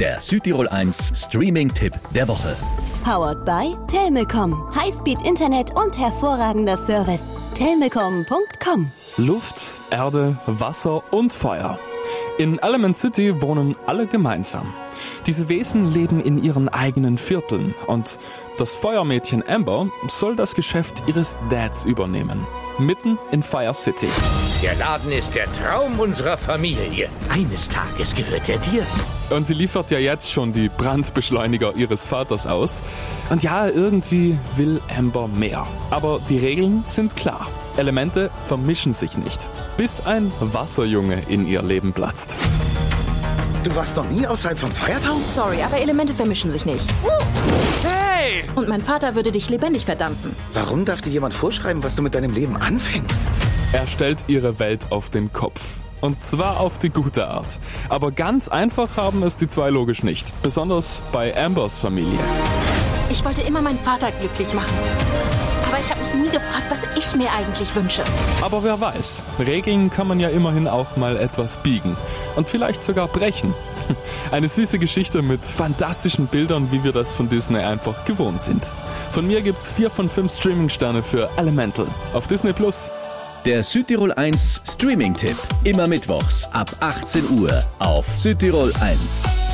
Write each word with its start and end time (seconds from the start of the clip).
der 0.00 0.18
Südtirol 0.18 0.66
1 0.66 1.12
Streaming-Tipp 1.14 1.92
der 2.14 2.26
Woche. 2.26 2.56
Powered 3.04 3.44
by 3.44 3.76
Telmecom. 3.86 4.74
Highspeed 4.74 5.22
Internet 5.26 5.76
und 5.76 5.98
hervorragender 5.98 6.78
Service. 6.78 7.22
Telmecom.com. 7.56 8.90
Luft, 9.18 9.78
Erde, 9.90 10.38
Wasser 10.46 11.02
und 11.12 11.34
Feuer. 11.34 11.78
In 12.38 12.58
Element 12.60 12.96
City 12.96 13.42
wohnen 13.42 13.76
alle 13.86 14.06
gemeinsam. 14.06 14.72
Diese 15.26 15.50
Wesen 15.50 15.90
leben 15.92 16.20
in 16.20 16.42
ihren 16.42 16.70
eigenen 16.70 17.18
Vierteln 17.18 17.74
und 17.86 18.18
das 18.56 18.72
Feuermädchen 18.72 19.46
Amber 19.46 19.90
soll 20.08 20.34
das 20.34 20.54
Geschäft 20.54 21.02
ihres 21.06 21.36
Dads 21.50 21.84
übernehmen. 21.84 22.46
Mitten 22.80 23.18
in 23.30 23.42
Fire 23.42 23.74
City. 23.74 24.08
Der 24.62 24.74
Laden 24.76 25.12
ist 25.12 25.34
der 25.34 25.50
Traum 25.52 26.00
unserer 26.00 26.38
Familie. 26.38 27.10
Eines 27.28 27.68
Tages 27.68 28.14
gehört 28.14 28.48
er 28.48 28.56
dir. 28.58 28.82
Und 29.28 29.44
sie 29.44 29.52
liefert 29.52 29.90
ja 29.90 29.98
jetzt 29.98 30.32
schon 30.32 30.52
die 30.52 30.70
Brandbeschleuniger 30.70 31.74
ihres 31.76 32.06
Vaters 32.06 32.46
aus. 32.46 32.80
Und 33.28 33.42
ja, 33.42 33.68
irgendwie 33.68 34.38
will 34.56 34.80
Amber 34.96 35.28
mehr. 35.28 35.66
Aber 35.90 36.20
die 36.30 36.38
Regeln 36.38 36.82
sind 36.86 37.16
klar. 37.16 37.46
Elemente 37.76 38.30
vermischen 38.46 38.94
sich 38.94 39.18
nicht, 39.18 39.46
bis 39.76 40.06
ein 40.06 40.32
Wasserjunge 40.40 41.22
in 41.28 41.46
ihr 41.46 41.62
Leben 41.62 41.92
platzt. 41.92 42.34
Du 43.62 43.76
warst 43.76 43.96
noch 43.98 44.08
nie 44.08 44.26
außerhalb 44.26 44.58
von 44.58 44.72
Firetown? 44.72 45.20
Sorry, 45.26 45.62
aber 45.62 45.78
Elemente 45.78 46.14
vermischen 46.14 46.50
sich 46.50 46.64
nicht. 46.64 46.84
Hey! 48.30 48.44
Und 48.54 48.68
mein 48.68 48.80
Vater 48.80 49.14
würde 49.14 49.32
dich 49.32 49.48
lebendig 49.50 49.84
verdampfen. 49.84 50.34
Warum 50.52 50.84
darf 50.84 51.00
dir 51.00 51.10
jemand 51.10 51.34
vorschreiben, 51.34 51.82
was 51.82 51.96
du 51.96 52.02
mit 52.02 52.14
deinem 52.14 52.32
Leben 52.32 52.56
anfängst? 52.56 53.22
Er 53.72 53.86
stellt 53.86 54.24
ihre 54.28 54.58
Welt 54.58 54.86
auf 54.90 55.10
den 55.10 55.32
Kopf. 55.32 55.76
Und 56.00 56.20
zwar 56.20 56.60
auf 56.60 56.78
die 56.78 56.90
gute 56.90 57.26
Art. 57.26 57.58
Aber 57.88 58.10
ganz 58.10 58.48
einfach 58.48 58.96
haben 58.96 59.22
es 59.22 59.36
die 59.36 59.48
zwei 59.48 59.70
logisch 59.70 60.02
nicht. 60.02 60.32
Besonders 60.42 61.04
bei 61.12 61.36
Ambers 61.36 61.78
Familie. 61.78 62.18
Ich 63.10 63.24
wollte 63.24 63.42
immer 63.42 63.60
meinen 63.60 63.78
Vater 63.80 64.10
glücklich 64.12 64.54
machen. 64.54 64.74
Aber 65.70 65.78
ich 65.78 65.88
habe 65.88 66.00
mich 66.00 66.14
nie 66.14 66.28
gefragt, 66.30 66.64
was 66.68 66.84
ich 66.98 67.14
mir 67.14 67.30
eigentlich 67.30 67.72
wünsche. 67.76 68.02
Aber 68.40 68.64
wer 68.64 68.80
weiß, 68.80 69.24
Regeln 69.38 69.88
kann 69.88 70.08
man 70.08 70.18
ja 70.18 70.28
immerhin 70.28 70.66
auch 70.66 70.96
mal 70.96 71.16
etwas 71.16 71.58
biegen. 71.58 71.96
Und 72.34 72.50
vielleicht 72.50 72.82
sogar 72.82 73.06
brechen. 73.06 73.54
Eine 74.32 74.48
süße 74.48 74.80
Geschichte 74.80 75.22
mit 75.22 75.46
fantastischen 75.46 76.26
Bildern, 76.26 76.72
wie 76.72 76.82
wir 76.82 76.90
das 76.90 77.14
von 77.14 77.28
Disney 77.28 77.60
einfach 77.60 78.04
gewohnt 78.04 78.40
sind. 78.40 78.66
Von 79.12 79.28
mir 79.28 79.42
gibt's 79.42 79.72
vier 79.72 79.90
von 79.90 80.10
fünf 80.10 80.34
Streaming-Sterne 80.34 81.04
für 81.04 81.30
Elemental 81.36 81.86
auf 82.14 82.26
Disney 82.26 82.52
Plus. 82.52 82.90
Der 83.44 83.62
Südtirol 83.62 84.10
1 84.10 84.62
Streaming-Tipp. 84.72 85.36
Immer 85.62 85.86
mittwochs 85.86 86.48
ab 86.52 86.68
18 86.80 87.38
Uhr 87.38 87.62
auf 87.78 88.08
Südtirol 88.08 88.72
1. 88.80 89.49